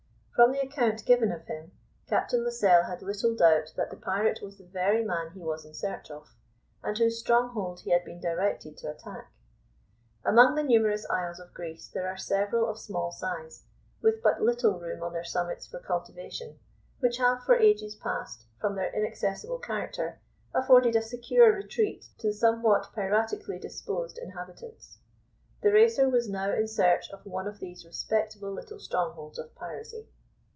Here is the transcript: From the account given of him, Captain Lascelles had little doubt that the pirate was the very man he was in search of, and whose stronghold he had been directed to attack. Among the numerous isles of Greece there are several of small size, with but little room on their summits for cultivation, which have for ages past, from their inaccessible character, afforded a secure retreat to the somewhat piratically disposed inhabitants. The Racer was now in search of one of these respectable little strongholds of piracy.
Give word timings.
From 0.33 0.53
the 0.53 0.59
account 0.61 1.05
given 1.05 1.31
of 1.31 1.45
him, 1.45 1.71
Captain 2.07 2.43
Lascelles 2.43 2.87
had 2.87 3.03
little 3.03 3.35
doubt 3.35 3.71
that 3.77 3.91
the 3.91 3.95
pirate 3.95 4.39
was 4.41 4.57
the 4.57 4.65
very 4.65 5.05
man 5.05 5.29
he 5.33 5.39
was 5.43 5.65
in 5.65 5.75
search 5.75 6.09
of, 6.09 6.33
and 6.81 6.97
whose 6.97 7.19
stronghold 7.19 7.81
he 7.81 7.91
had 7.91 8.03
been 8.03 8.19
directed 8.19 8.75
to 8.77 8.89
attack. 8.89 9.31
Among 10.25 10.55
the 10.55 10.63
numerous 10.63 11.05
isles 11.11 11.39
of 11.39 11.53
Greece 11.53 11.89
there 11.93 12.07
are 12.07 12.17
several 12.17 12.67
of 12.67 12.79
small 12.79 13.11
size, 13.11 13.65
with 14.01 14.23
but 14.23 14.41
little 14.41 14.79
room 14.79 15.03
on 15.03 15.13
their 15.13 15.23
summits 15.23 15.67
for 15.67 15.79
cultivation, 15.79 16.57
which 17.01 17.17
have 17.17 17.43
for 17.43 17.59
ages 17.59 17.93
past, 17.93 18.45
from 18.59 18.73
their 18.73 18.91
inaccessible 18.95 19.59
character, 19.59 20.19
afforded 20.55 20.95
a 20.95 21.03
secure 21.03 21.53
retreat 21.53 22.05
to 22.17 22.29
the 22.29 22.33
somewhat 22.33 22.89
piratically 22.95 23.59
disposed 23.61 24.17
inhabitants. 24.17 24.97
The 25.61 25.71
Racer 25.71 26.09
was 26.09 26.27
now 26.27 26.51
in 26.51 26.67
search 26.67 27.11
of 27.11 27.27
one 27.27 27.45
of 27.45 27.59
these 27.59 27.85
respectable 27.85 28.51
little 28.51 28.79
strongholds 28.79 29.37
of 29.37 29.53
piracy. 29.53 30.07